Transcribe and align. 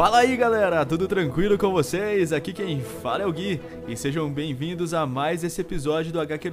Fala 0.00 0.20
aí 0.20 0.34
galera, 0.34 0.86
tudo 0.86 1.06
tranquilo 1.06 1.58
com 1.58 1.72
vocês? 1.72 2.32
Aqui 2.32 2.54
quem 2.54 2.80
fala 2.80 3.22
é 3.22 3.26
o 3.26 3.32
Gui 3.34 3.60
e 3.86 3.94
sejam 3.94 4.32
bem-vindos 4.32 4.94
a 4.94 5.06
mais 5.06 5.44
esse 5.44 5.60
episódio 5.60 6.10
do 6.10 6.18
HQ 6.18 6.50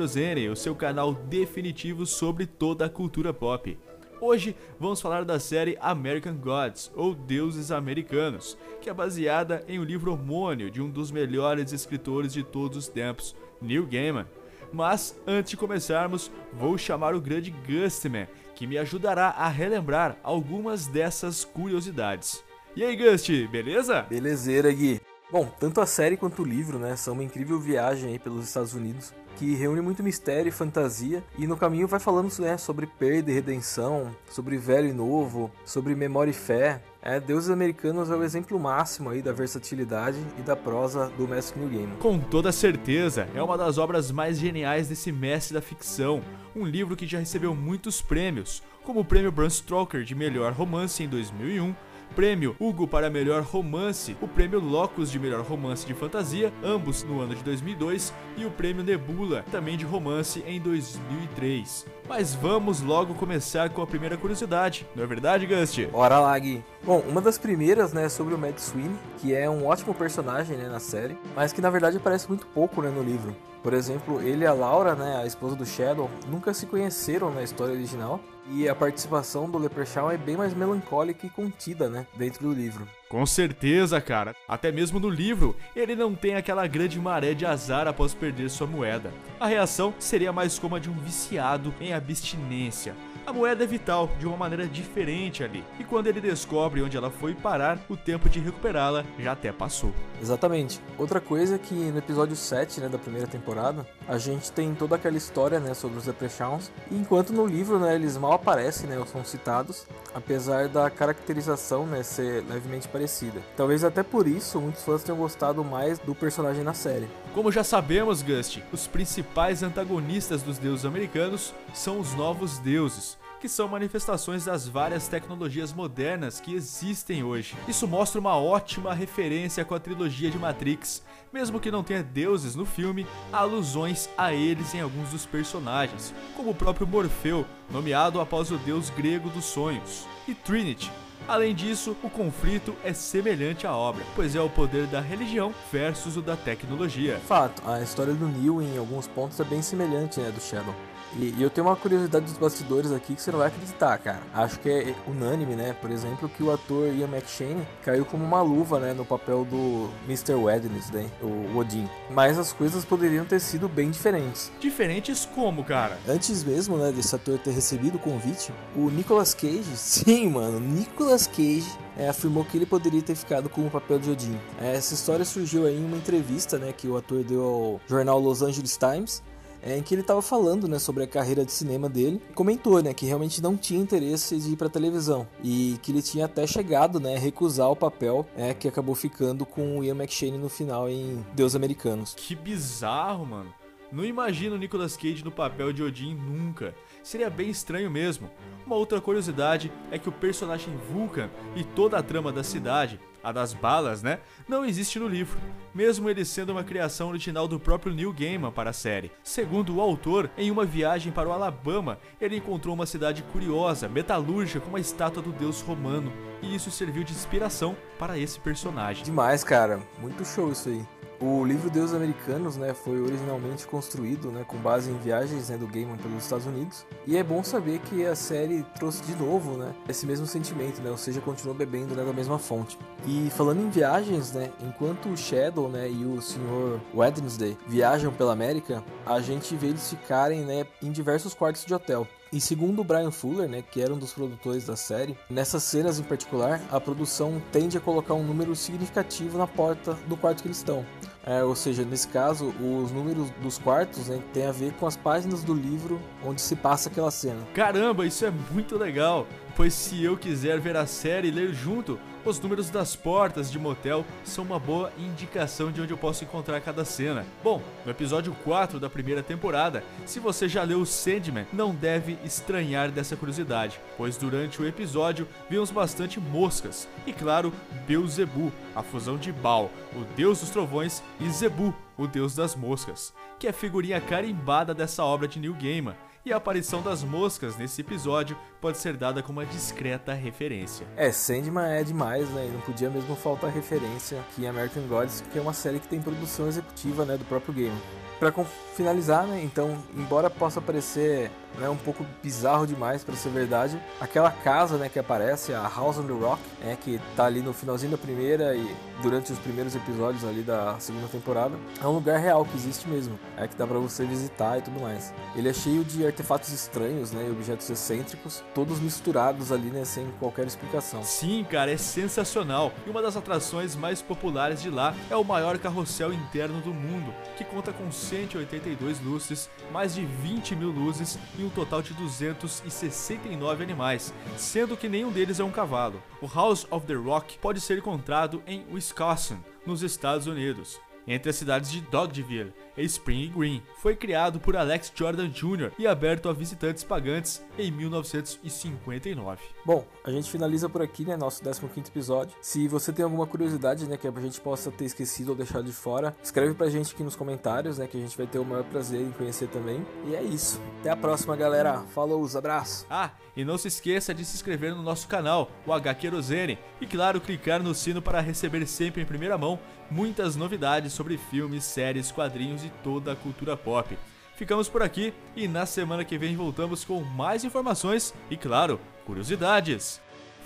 o 0.51 0.55
seu 0.57 0.75
canal 0.75 1.13
definitivo 1.13 2.05
sobre 2.05 2.45
toda 2.45 2.87
a 2.87 2.89
cultura 2.89 3.33
pop. 3.33 3.79
Hoje 4.19 4.53
vamos 4.77 4.99
falar 4.99 5.23
da 5.23 5.39
série 5.39 5.77
American 5.79 6.35
Gods, 6.35 6.91
ou 6.93 7.15
Deuses 7.15 7.71
Americanos, 7.71 8.57
que 8.81 8.89
é 8.89 8.93
baseada 8.93 9.63
em 9.65 9.79
um 9.79 9.83
livro 9.85 10.11
homônimo 10.11 10.69
de 10.69 10.81
um 10.81 10.89
dos 10.89 11.09
melhores 11.09 11.71
escritores 11.71 12.33
de 12.33 12.43
todos 12.43 12.77
os 12.77 12.89
tempos, 12.89 13.33
Neil 13.61 13.87
Gaiman. 13.89 14.25
Mas 14.73 15.17
antes 15.25 15.51
de 15.51 15.55
começarmos, 15.55 16.29
vou 16.51 16.77
chamar 16.77 17.15
o 17.15 17.21
grande 17.21 17.55
Gustman, 17.65 18.27
que 18.53 18.67
me 18.67 18.77
ajudará 18.77 19.27
a 19.29 19.47
relembrar 19.47 20.17
algumas 20.21 20.85
dessas 20.85 21.45
curiosidades. 21.45 22.45
E 22.77 22.83
aí, 22.83 22.95
Gust, 22.95 23.27
beleza? 23.47 24.03
Belezeira, 24.03 24.71
Gui. 24.71 25.01
Bom, 25.31 25.51
tanto 25.59 25.81
a 25.81 25.85
série 25.87 26.15
quanto 26.15 26.43
o 26.43 26.45
livro, 26.45 26.77
né, 26.77 26.95
são 26.95 27.15
uma 27.15 27.23
incrível 27.23 27.59
viagem 27.59 28.11
aí 28.11 28.19
pelos 28.19 28.45
Estados 28.45 28.75
Unidos, 28.75 29.15
que 29.35 29.55
reúne 29.55 29.81
muito 29.81 30.03
mistério 30.03 30.47
e 30.47 30.51
fantasia, 30.51 31.23
e 31.39 31.47
no 31.47 31.57
caminho 31.57 31.87
vai 31.87 31.99
falando 31.99 32.31
né, 32.37 32.55
sobre 32.55 32.85
perda 32.85 33.31
e 33.31 33.33
redenção, 33.33 34.15
sobre 34.29 34.57
velho 34.57 34.89
e 34.89 34.93
novo, 34.93 35.49
sobre 35.65 35.95
memória 35.95 36.29
e 36.29 36.35
fé. 36.35 36.79
É, 37.01 37.19
Deuses 37.19 37.49
Americanos 37.49 38.11
é 38.11 38.15
o 38.15 38.23
exemplo 38.23 38.59
máximo 38.59 39.09
aí 39.09 39.23
da 39.23 39.33
versatilidade 39.33 40.19
e 40.37 40.43
da 40.43 40.55
prosa 40.55 41.11
do 41.17 41.27
mestre 41.27 41.59
New 41.59 41.69
Game. 41.69 41.97
Com 41.97 42.19
toda 42.19 42.51
certeza, 42.51 43.27
é 43.33 43.41
uma 43.41 43.57
das 43.57 43.79
obras 43.79 44.11
mais 44.11 44.37
geniais 44.37 44.87
desse 44.87 45.11
mestre 45.11 45.55
da 45.55 45.61
ficção, 45.61 46.21
um 46.55 46.63
livro 46.63 46.95
que 46.95 47.07
já 47.07 47.17
recebeu 47.17 47.55
muitos 47.55 48.03
prêmios, 48.03 48.61
como 48.83 48.99
o 48.99 49.05
prêmio 49.05 49.31
Bram 49.31 49.49
Stoker 49.49 50.03
de 50.03 50.13
melhor 50.13 50.53
romance 50.53 51.03
em 51.03 51.09
2001, 51.09 51.75
prêmio 52.15 52.55
Hugo 52.59 52.87
para 52.87 53.09
melhor 53.09 53.43
romance, 53.43 54.17
o 54.21 54.27
prêmio 54.27 54.59
Locus 54.59 55.11
de 55.11 55.19
melhor 55.19 55.43
romance 55.43 55.85
de 55.85 55.93
fantasia, 55.93 56.51
ambos 56.63 57.03
no 57.03 57.21
ano 57.21 57.35
de 57.35 57.43
2002, 57.43 58.13
e 58.35 58.45
o 58.45 58.51
prêmio 58.51 58.83
Nebula, 58.83 59.43
também 59.51 59.77
de 59.77 59.85
romance 59.85 60.43
em 60.47 60.59
2003. 60.59 61.96
Mas 62.07 62.33
vamos 62.33 62.81
logo 62.81 63.13
começar 63.15 63.69
com 63.69 63.81
a 63.81 63.87
primeira 63.87 64.15
curiosidade, 64.15 64.87
não 64.95 65.03
é 65.03 65.07
verdade, 65.07 65.45
Gust? 65.45 65.85
Bora 65.87 66.19
lá, 66.19 66.39
Gui. 66.39 66.63
Bom, 66.81 67.03
uma 67.07 67.19
das 67.19 67.37
primeiras, 67.37 67.91
né, 67.91 68.07
sobre 68.07 68.33
o 68.33 68.37
Mad 68.37 68.57
Sweeney, 68.57 68.95
que 69.17 69.35
é 69.35 69.49
um 69.49 69.67
ótimo 69.67 69.93
personagem, 69.93 70.55
né, 70.55 70.69
na 70.69 70.79
série, 70.79 71.17
mas 71.35 71.51
que 71.51 71.59
na 71.59 71.69
verdade 71.69 71.97
aparece 71.97 72.29
muito 72.29 72.47
pouco, 72.47 72.81
né, 72.81 72.89
no 72.89 73.03
livro. 73.03 73.35
Por 73.61 73.73
exemplo, 73.73 74.21
ele 74.21 74.45
e 74.45 74.47
a 74.47 74.53
Laura, 74.53 74.95
né, 74.95 75.19
a 75.21 75.25
esposa 75.25 75.55
do 75.55 75.65
Shadow, 75.65 76.09
nunca 76.29 76.53
se 76.53 76.65
conheceram 76.65 77.29
na 77.29 77.43
história 77.43 77.73
original, 77.73 78.21
e 78.49 78.69
a 78.69 78.73
participação 78.73 79.49
do 79.49 79.57
Leprechaun 79.57 80.09
é 80.09 80.17
bem 80.17 80.37
mais 80.37 80.53
melancólica 80.53 81.27
e 81.27 81.29
contida, 81.29 81.89
né, 81.89 82.07
dentro 82.15 82.47
do 82.47 82.53
livro. 82.53 82.87
Com 83.09 83.25
certeza, 83.25 84.01
cara. 84.01 84.35
Até 84.47 84.71
mesmo 84.71 84.99
no 84.99 85.09
livro, 85.09 85.55
ele 85.75 85.95
não 85.95 86.13
tem 86.13 86.35
aquela 86.35 86.67
grande 86.67 86.99
maré 86.99 87.33
de 87.33 87.45
azar 87.45 87.87
após 87.87 88.13
perder 88.13 88.49
sua 88.49 88.67
moeda. 88.67 89.13
A 89.39 89.47
reação 89.47 89.93
seria 89.97 90.33
mais 90.33 90.59
como 90.59 90.75
a 90.75 90.79
de 90.79 90.89
um 90.89 90.93
viciado 90.93 91.73
em 91.79 91.93
abstinência. 91.93 92.95
A 93.25 93.33
moeda 93.33 93.65
é 93.65 93.67
vital 93.67 94.09
de 94.19 94.25
uma 94.25 94.37
maneira 94.37 94.65
diferente 94.65 95.43
ali, 95.43 95.61
e 95.77 95.83
quando 95.83 96.07
ele 96.07 96.21
descobre 96.21 96.81
onde 96.81 96.95
ela 96.95 97.11
foi 97.11 97.35
parar, 97.35 97.77
o 97.89 97.97
tempo 97.97 98.29
de 98.29 98.39
recuperá-la 98.39 99.03
já 99.19 99.33
até 99.33 99.51
passou. 99.51 99.93
Exatamente. 100.21 100.79
Outra 100.97 101.19
coisa 101.19 101.55
é 101.55 101.57
que 101.57 101.73
no 101.73 101.97
episódio 101.97 102.37
7 102.37 102.79
né, 102.79 102.87
da 102.87 102.97
primeira 102.97 103.27
temporada, 103.27 103.85
a 104.07 104.17
gente 104.17 104.51
tem 104.51 104.73
toda 104.73 104.95
aquela 104.95 105.17
história 105.17 105.59
né, 105.59 105.73
sobre 105.73 105.97
os 105.97 106.05
Leprechauns, 106.05 106.71
enquanto 106.91 107.33
no 107.33 107.45
livro 107.45 107.77
né, 107.79 107.95
eles 107.95 108.17
mal 108.17 108.33
aparecem, 108.33 108.89
né, 108.89 108.97
ou 108.97 109.05
são 109.05 109.23
citados, 109.23 109.85
apesar 110.13 110.67
da 110.67 110.89
caracterização 110.89 111.85
né, 111.85 112.03
ser 112.03 112.43
levemente 112.47 112.87
parecida. 112.87 113.41
Talvez 113.55 113.83
até 113.83 114.03
por 114.03 114.27
isso 114.27 114.61
muitos 114.61 114.83
fãs 114.83 115.03
tenham 115.03 115.17
gostado 115.17 115.63
mais 115.63 115.99
do 115.99 116.15
personagem 116.15 116.63
na 116.63 116.73
série. 116.73 117.07
Como 117.33 117.51
já 117.51 117.63
sabemos, 117.63 118.21
Gust, 118.21 118.61
os 118.71 118.87
principais 118.87 119.61
antagonistas 119.61 120.41
dos 120.41 120.57
deuses 120.57 120.85
americanos 120.85 121.53
são 121.73 121.99
os 121.99 122.13
novos 122.13 122.59
deuses, 122.59 123.17
que 123.39 123.47
são 123.47 123.67
manifestações 123.67 124.45
das 124.45 124.67
várias 124.67 125.07
tecnologias 125.07 125.71
modernas 125.71 126.39
que 126.39 126.53
existem 126.53 127.23
hoje. 127.23 127.55
Isso 127.67 127.87
mostra 127.87 128.19
uma 128.19 128.35
ótima 128.37 128.93
referência 128.93 129.63
com 129.63 129.75
a 129.75 129.79
trilogia 129.79 130.31
de 130.31 130.37
Matrix. 130.37 131.03
Mesmo 131.31 131.59
que 131.59 131.71
não 131.71 131.83
tenha 131.83 132.03
deuses 132.03 132.55
no 132.55 132.65
filme, 132.65 133.05
há 133.31 133.39
alusões 133.39 134.09
a 134.17 134.33
eles 134.33 134.73
em 134.73 134.81
alguns 134.81 135.09
dos 135.09 135.25
personagens, 135.25 136.13
como 136.35 136.51
o 136.51 136.55
próprio 136.55 136.87
Morfeu, 136.87 137.45
nomeado 137.69 138.19
após 138.19 138.49
o 138.51 138.57
deus 138.57 138.89
grego 138.89 139.29
dos 139.29 139.45
sonhos, 139.45 140.07
e 140.27 140.33
Trinity, 140.33 140.91
Além 141.27 141.53
disso, 141.53 141.95
o 142.01 142.09
conflito 142.09 142.73
é 142.85 142.93
semelhante 142.93 143.67
à 143.67 143.75
obra, 143.75 144.03
pois 144.15 144.33
é 144.33 144.41
o 144.41 144.49
poder 144.49 144.87
da 144.87 145.01
religião 145.01 145.53
versus 145.71 146.15
o 146.15 146.21
da 146.21 146.37
tecnologia. 146.37 147.19
Fato, 147.27 147.61
a 147.67 147.81
história 147.81 148.13
do 148.13 148.29
Neil 148.29 148.61
em 148.61 148.77
alguns 148.77 149.07
pontos 149.07 149.37
é 149.39 149.43
bem 149.43 149.61
semelhante 149.61 150.21
né, 150.21 150.31
do 150.31 150.39
Shadow. 150.39 150.73
E, 151.15 151.33
e, 151.37 151.41
eu 151.41 151.49
tenho 151.49 151.67
uma 151.67 151.75
curiosidade 151.75 152.25
dos 152.25 152.37
bastidores 152.37 152.91
aqui 152.91 153.15
que 153.15 153.21
você 153.21 153.31
não 153.31 153.39
vai 153.39 153.47
acreditar, 153.47 153.97
cara. 153.97 154.21
Acho 154.33 154.59
que 154.59 154.69
é 154.69 154.95
unânime, 155.07 155.55
né? 155.55 155.73
Por 155.79 155.89
exemplo, 155.89 156.27
que 156.27 156.43
o 156.43 156.51
ator 156.51 156.93
Ian 156.93 157.07
McShane 157.07 157.65
caiu 157.83 158.05
como 158.05 158.23
uma 158.23 158.41
luva, 158.41 158.79
né? 158.79 158.93
No 158.93 159.05
papel 159.05 159.45
do 159.45 159.89
Mr. 160.05 160.33
Wednesday, 160.33 161.07
o 161.21 161.57
Odin. 161.57 161.89
Mas 162.09 162.37
as 162.37 162.51
coisas 162.51 162.83
poderiam 162.83 163.25
ter 163.25 163.39
sido 163.39 163.69
bem 163.69 163.89
diferentes. 163.89 164.51
Diferentes 164.59 165.25
como, 165.25 165.63
cara? 165.63 165.97
Antes 166.07 166.43
mesmo, 166.43 166.77
né, 166.77 166.91
desse 166.91 167.15
ator 167.15 167.37
ter 167.39 167.51
recebido 167.51 167.95
o 167.95 167.99
convite, 167.99 168.51
o 168.75 168.89
Nicolas 168.89 169.33
Cage, 169.33 169.63
sim, 169.75 170.29
mano, 170.29 170.59
Nicolas 170.59 171.16
Cage 171.25 171.65
é, 171.97 172.09
afirmou 172.09 172.45
que 172.45 172.57
ele 172.57 172.65
poderia 172.65 173.01
ter 173.01 173.15
ficado 173.15 173.49
com 173.49 173.65
o 173.65 173.71
papel 173.71 173.97
de 173.97 174.11
Odin. 174.11 174.37
É, 174.61 174.75
essa 174.75 174.93
história 174.93 175.25
surgiu 175.25 175.67
em 175.67 175.83
uma 175.83 175.97
entrevista 175.97 176.59
né, 176.59 176.71
que 176.71 176.87
o 176.87 176.97
ator 176.97 177.23
deu 177.23 177.43
ao 177.43 177.81
jornal 177.87 178.19
Los 178.19 178.41
Angeles 178.41 178.77
Times 178.77 179.23
é, 179.61 179.77
em 179.77 179.83
que 179.83 179.93
ele 179.93 180.01
estava 180.01 180.21
falando 180.21 180.67
né, 180.67 180.79
sobre 180.79 181.03
a 181.03 181.07
carreira 181.07 181.43
de 181.45 181.51
cinema 181.51 181.89
dele. 181.89 182.21
Comentou 182.33 182.81
né, 182.81 182.93
que 182.93 183.05
realmente 183.05 183.41
não 183.41 183.57
tinha 183.57 183.79
interesse 183.79 184.37
de 184.37 184.51
ir 184.51 184.55
para 184.55 184.69
televisão 184.69 185.27
e 185.43 185.77
que 185.81 185.91
ele 185.91 186.01
tinha 186.01 186.25
até 186.25 186.45
chegado 186.45 186.99
né, 186.99 187.15
a 187.15 187.19
recusar 187.19 187.69
o 187.69 187.75
papel 187.75 188.25
é, 188.35 188.53
que 188.53 188.67
acabou 188.67 188.95
ficando 188.95 189.45
com 189.45 189.79
o 189.79 189.83
Ian 189.83 189.95
McShane 189.95 190.37
no 190.37 190.49
final 190.49 190.89
em 190.89 191.25
Deus 191.33 191.55
Americanos. 191.55 192.13
Que 192.15 192.35
bizarro, 192.35 193.25
mano. 193.25 193.53
Não 193.91 194.03
imagino 194.03 194.57
Nicolas 194.57 194.97
Cage 194.97 195.23
no 195.23 195.31
papel 195.31 195.71
de 195.71 195.81
Odin 195.81 196.13
nunca. 196.13 196.75
Seria 197.01 197.29
bem 197.29 197.49
estranho 197.49 197.89
mesmo. 197.89 198.29
Uma 198.65 198.75
outra 198.75 198.99
curiosidade 198.99 199.71
é 199.89 199.97
que 199.97 200.09
o 200.09 200.11
personagem 200.11 200.75
Vulcan 200.91 201.29
e 201.55 201.63
toda 201.63 201.97
a 201.97 202.03
trama 202.03 202.33
da 202.33 202.43
cidade, 202.43 202.99
a 203.23 203.31
das 203.31 203.53
balas, 203.53 204.03
né, 204.03 204.19
não 204.47 204.65
existe 204.65 204.99
no 204.99 205.07
livro, 205.07 205.39
mesmo 205.73 206.09
ele 206.09 206.25
sendo 206.25 206.51
uma 206.51 206.65
criação 206.65 207.09
original 207.09 207.47
do 207.47 207.59
próprio 207.59 207.93
Neil 207.93 208.11
Gaiman 208.11 208.51
para 208.51 208.71
a 208.71 208.73
série. 208.73 209.11
Segundo 209.23 209.75
o 209.75 209.81
autor, 209.81 210.29
em 210.37 210.51
uma 210.51 210.65
viagem 210.65 211.11
para 211.11 211.29
o 211.29 211.31
Alabama, 211.31 211.97
ele 212.19 212.37
encontrou 212.37 212.75
uma 212.75 212.85
cidade 212.85 213.23
curiosa, 213.23 213.87
metalúrgica, 213.87 214.59
com 214.59 214.69
uma 214.69 214.79
estátua 214.81 215.23
do 215.23 215.31
deus 215.31 215.61
romano, 215.61 216.11
e 216.41 216.53
isso 216.53 216.69
serviu 216.71 217.03
de 217.05 217.13
inspiração 217.13 217.75
para 217.97 218.19
esse 218.19 218.37
personagem. 218.39 219.03
Demais, 219.03 219.43
cara. 219.45 219.79
Muito 219.99 220.25
show 220.25 220.51
isso 220.51 220.67
aí. 220.69 220.96
O 221.19 221.43
livro 221.43 221.69
Deus 221.69 221.93
Americanos 221.93 222.57
né, 222.57 222.75
foi 222.75 223.01
originalmente 223.01 223.65
construído 223.65 224.31
né, 224.31 224.45
com 224.47 224.55
base 224.57 224.91
em 224.91 224.97
viagens 224.97 225.49
né, 225.49 225.57
do 225.57 225.65
Gaiman 225.65 225.97
pelos 225.97 226.23
Estados 226.23 226.45
Unidos 226.45 226.85
e 227.07 227.17
é 227.17 227.23
bom 227.23 227.43
saber 227.43 227.79
que 227.79 228.05
a 228.05 228.15
série 228.15 228.63
trouxe 228.75 229.03
de 229.03 229.15
novo 229.15 229.57
né, 229.57 229.73
esse 229.89 230.05
mesmo 230.05 230.27
sentimento, 230.27 230.79
né, 230.79 230.91
ou 230.91 230.97
seja, 230.97 231.19
continuou 231.19 231.57
bebendo 231.57 231.95
né, 231.95 232.03
da 232.03 232.13
mesma 232.13 232.37
fonte. 232.37 232.77
E 233.07 233.31
falando 233.31 233.61
em 233.61 233.69
viagens, 233.69 234.31
né, 234.31 234.51
enquanto 234.61 235.09
o 235.09 235.17
Shadow 235.17 235.67
né, 235.67 235.89
e 235.89 236.05
o 236.05 236.21
Sr. 236.21 236.79
Wednesday 236.93 237.57
viajam 237.67 238.13
pela 238.13 238.33
América, 238.33 238.83
a 239.03 239.19
gente 239.19 239.55
vê 239.55 239.67
eles 239.67 239.89
ficarem 239.89 240.41
né, 240.41 240.67
em 240.83 240.91
diversos 240.91 241.33
quartos 241.33 241.65
de 241.65 241.73
hotel. 241.73 242.07
E 242.31 242.41
segundo 242.41 242.81
o 242.81 242.83
Brian 242.83 243.11
Fuller, 243.11 243.47
né, 243.47 243.61
que 243.61 243.81
era 243.81 243.93
um 243.93 243.97
dos 243.97 244.13
produtores 244.13 244.65
da 244.65 244.75
série, 244.75 245.17
nessas 245.29 245.63
cenas 245.63 245.99
em 245.99 246.03
particular, 246.03 246.61
a 246.71 246.79
produção 246.79 247.41
tende 247.51 247.77
a 247.77 247.81
colocar 247.81 248.13
um 248.13 248.23
número 248.23 248.55
significativo 248.55 249.37
na 249.37 249.47
porta 249.47 249.93
do 250.07 250.17
quarto 250.17 250.41
que 250.41 250.47
eles 250.47 250.57
estão. 250.57 250.85
É, 251.25 251.43
ou 251.43 251.55
seja, 251.55 251.83
nesse 251.83 252.07
caso, 252.07 252.53
os 252.59 252.91
números 252.91 253.29
dos 253.41 253.57
quartos 253.57 254.07
né, 254.07 254.21
tem 254.33 254.45
a 254.45 254.51
ver 254.51 254.71
com 254.73 254.87
as 254.87 254.95
páginas 254.95 255.43
do 255.43 255.53
livro 255.53 255.99
onde 256.23 256.41
se 256.41 256.55
passa 256.55 256.89
aquela 256.89 257.11
cena. 257.11 257.45
Caramba, 257.53 258.05
isso 258.05 258.25
é 258.25 258.31
muito 258.51 258.77
legal! 258.77 259.27
Pois 259.55 259.73
se 259.73 260.03
eu 260.03 260.15
quiser 260.15 260.59
ver 260.59 260.77
a 260.77 260.85
série 260.85 261.29
e 261.29 261.31
ler 261.31 261.51
junto, 261.51 261.99
os 262.27 262.39
números 262.39 262.69
das 262.69 262.95
portas 262.95 263.49
de 263.49 263.57
motel 263.57 264.05
são 264.25 264.43
uma 264.43 264.59
boa 264.59 264.91
indicação 264.97 265.71
de 265.71 265.81
onde 265.81 265.91
eu 265.91 265.97
posso 265.97 266.25
encontrar 266.25 266.59
cada 266.59 266.83
cena. 266.83 267.25
Bom, 267.41 267.61
no 267.85 267.91
episódio 267.91 268.35
4 268.43 268.79
da 268.79 268.89
primeira 268.89 269.23
temporada, 269.23 269.81
se 270.05 270.19
você 270.19 270.49
já 270.49 270.63
leu 270.63 270.85
Sandman, 270.85 271.47
não 271.53 271.73
deve 271.73 272.17
estranhar 272.25 272.91
dessa 272.91 273.15
curiosidade, 273.15 273.79
pois 273.95 274.17
durante 274.17 274.61
o 274.61 274.67
episódio 274.67 275.27
vimos 275.49 275.71
bastante 275.71 276.19
moscas 276.19 276.87
e, 277.05 277.13
claro, 277.13 277.53
Beelzebub, 277.87 278.51
a 278.75 278.83
fusão 278.83 279.17
de 279.17 279.31
Baal, 279.31 279.71
o 279.95 280.03
deus 280.15 280.41
dos 280.41 280.49
trovões, 280.49 281.01
e 281.19 281.29
Zebu, 281.29 281.73
o 281.97 282.07
deus 282.07 282.35
das 282.35 282.55
moscas, 282.55 283.13
que 283.39 283.47
é 283.47 283.53
figurinha 283.53 284.01
carimbada 284.01 284.73
dessa 284.73 285.03
obra 285.03 285.27
de 285.27 285.39
Neil 285.39 285.53
Gaiman 285.53 285.95
e 286.27 286.33
a 286.33 286.35
aparição 286.35 286.81
das 286.81 287.05
moscas 287.05 287.55
nesse 287.55 287.79
episódio 287.79 288.37
pode 288.59 288.77
ser 288.79 288.97
dada 288.97 289.23
como 289.23 289.39
uma 289.39 289.45
discreta 289.45 290.13
referência. 290.13 290.85
É, 290.97 291.09
Sandman 291.09 291.71
é 291.71 291.83
demais, 291.83 292.29
né? 292.31 292.47
E 292.47 292.51
não 292.51 292.59
podia 292.61 292.89
mesmo 292.89 293.15
faltar 293.15 293.49
referência 293.49 294.19
aqui 294.19 294.43
em 294.43 294.47
American 294.47 294.83
Gods, 294.87 295.23
que 295.31 295.39
é 295.39 295.41
uma 295.41 295.53
série 295.53 295.79
que 295.79 295.87
tem 295.87 296.01
produção 296.01 296.47
executiva 296.47 297.05
né, 297.05 297.15
do 297.15 297.23
próprio 297.23 297.53
game. 297.53 297.77
Para 298.19 298.33
finalizar, 298.75 299.25
né, 299.27 299.41
então, 299.43 299.77
embora 299.95 300.27
possa 300.27 300.59
parecer 300.59 301.31
né, 301.59 301.69
um 301.69 301.75
pouco 301.75 302.05
bizarro 302.21 302.65
demais 302.65 303.03
para 303.03 303.15
ser 303.15 303.29
verdade, 303.29 303.79
aquela 303.99 304.31
casa 304.31 304.77
né, 304.77 304.89
que 304.89 304.97
aparece, 304.97 305.53
a 305.53 305.67
House 305.67 305.97
on 305.97 306.07
the 306.07 306.13
Rock, 306.13 306.41
é, 306.63 306.75
que 306.75 306.99
tá 307.15 307.25
ali 307.25 307.41
no 307.41 307.53
finalzinho 307.53 307.91
da 307.91 307.97
primeira 307.97 308.55
e 308.55 308.75
durante 309.01 309.31
os 309.31 309.39
primeiros 309.39 309.75
episódios 309.75 310.23
ali 310.23 310.41
da 310.41 310.79
segunda 310.79 311.07
temporada, 311.07 311.55
é 311.81 311.85
um 311.85 311.91
lugar 311.91 312.19
real 312.19 312.43
que 312.43 312.55
existe 312.55 312.87
mesmo, 312.87 313.19
é 313.37 313.47
que 313.47 313.55
dá 313.55 313.65
para 313.65 313.77
você 313.77 314.05
visitar 314.05 314.57
e 314.57 314.61
tudo 314.61 314.79
mais. 314.79 315.13
Ele 315.35 315.49
é 315.49 315.53
cheio 315.53 315.83
de 315.83 316.05
artefatos 316.17 316.51
estranhos, 316.51 317.11
né, 317.11 317.27
e 317.27 317.31
objetos 317.31 317.69
excêntricos, 317.69 318.43
todos 318.55 318.79
misturados 318.79 319.51
ali, 319.51 319.69
né, 319.69 319.85
sem 319.85 320.09
qualquer 320.19 320.47
explicação. 320.47 321.03
Sim, 321.03 321.45
cara, 321.47 321.71
é 321.71 321.77
sensacional. 321.77 322.73
E 322.87 322.89
uma 322.89 323.03
das 323.03 323.15
atrações 323.15 323.75
mais 323.75 324.01
populares 324.01 324.59
de 324.59 324.71
lá 324.71 324.95
é 325.11 325.15
o 325.15 325.23
maior 325.23 325.59
carrossel 325.59 326.11
interno 326.11 326.59
do 326.61 326.73
mundo, 326.73 327.13
que 327.37 327.43
conta 327.43 327.71
com 327.71 327.91
182 327.91 328.99
luzes, 328.99 329.47
mais 329.71 329.93
de 329.93 330.05
20 330.05 330.55
mil 330.55 330.71
luzes 330.71 331.19
e 331.37 331.43
um 331.43 331.49
total 331.49 331.83
de 331.83 331.93
269 331.93 333.63
animais, 333.63 334.11
sendo 334.37 334.75
que 334.75 334.89
nenhum 334.89 335.11
deles 335.11 335.39
é 335.39 335.43
um 335.43 335.51
cavalo. 335.51 336.01
O 336.19 336.27
House 336.27 336.65
of 336.71 336.87
the 336.87 336.95
Rock 336.95 337.37
pode 337.37 337.61
ser 337.61 337.77
encontrado 337.77 338.41
em 338.47 338.65
Wisconsin, 338.71 339.37
nos 339.67 339.83
Estados 339.83 340.25
Unidos 340.25 340.79
entre 341.07 341.29
as 341.29 341.35
cidades 341.35 341.71
de 341.71 341.81
Dogville 341.81 342.53
e 342.77 342.83
Spring 342.83 343.31
Green. 343.35 343.63
Foi 343.77 343.95
criado 343.95 344.39
por 344.39 344.55
Alex 344.55 344.91
Jordan 344.93 345.29
Jr. 345.29 345.71
e 345.79 345.87
aberto 345.87 346.29
a 346.29 346.33
visitantes 346.33 346.83
pagantes 346.83 347.43
em 347.57 347.71
1959. 347.71 349.41
Bom, 349.65 349.85
a 350.03 350.11
gente 350.11 350.29
finaliza 350.29 350.69
por 350.69 350.81
aqui, 350.81 351.05
né, 351.05 351.17
nosso 351.17 351.43
15º 351.43 351.87
episódio. 351.87 352.35
Se 352.41 352.67
você 352.67 352.93
tem 352.93 353.03
alguma 353.03 353.25
curiosidade, 353.25 353.87
né, 353.87 353.97
que 353.97 354.07
a 354.07 354.11
gente 354.21 354.39
possa 354.41 354.71
ter 354.71 354.85
esquecido 354.85 355.29
ou 355.29 355.35
deixado 355.35 355.65
de 355.65 355.73
fora, 355.73 356.15
escreve 356.21 356.53
pra 356.53 356.69
gente 356.69 356.93
aqui 356.93 357.03
nos 357.03 357.15
comentários, 357.15 357.77
né, 357.77 357.87
que 357.87 357.97
a 357.97 357.99
gente 357.99 358.17
vai 358.17 358.27
ter 358.27 358.39
o 358.39 358.45
maior 358.45 358.63
prazer 358.63 359.01
em 359.01 359.11
conhecer 359.11 359.47
também. 359.47 359.85
E 360.05 360.15
é 360.15 360.21
isso. 360.21 360.61
Até 360.81 360.89
a 360.89 360.95
próxima, 360.95 361.35
galera. 361.35 361.83
Falou, 361.93 362.27
abraço. 362.35 362.85
Ah, 362.89 363.11
e 363.35 363.45
não 363.45 363.57
se 363.57 363.67
esqueça 363.67 364.13
de 364.13 364.25
se 364.25 364.35
inscrever 364.35 364.75
no 364.75 364.83
nosso 364.83 365.07
canal, 365.07 365.49
o 365.65 365.71
H 365.71 365.93
Querosene, 365.95 366.57
e 366.81 366.85
claro, 366.85 367.21
clicar 367.21 367.61
no 367.61 367.73
sino 367.73 368.01
para 368.01 368.19
receber 368.19 368.65
sempre 368.65 369.01
em 369.01 369.05
primeira 369.05 369.37
mão 369.37 369.59
muitas 369.89 370.35
novidades 370.35 370.93
sobre 370.93 371.17
filmes, 371.17 371.63
séries, 371.63 372.11
quadrinhos 372.11 372.63
e 372.63 372.71
toda 372.83 373.13
a 373.13 373.15
cultura 373.15 373.55
pop. 373.55 373.97
Ficamos 374.35 374.69
por 374.69 374.83
aqui 374.83 375.13
e 375.35 375.47
na 375.47 375.65
semana 375.65 376.05
que 376.05 376.17
vem 376.17 376.35
voltamos 376.35 376.85
com 376.85 377.01
mais 377.01 377.43
informações 377.43 378.13
e, 378.29 378.37
claro, 378.37 378.79
curiosidades. 379.05 379.99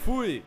Fui! 0.06 0.44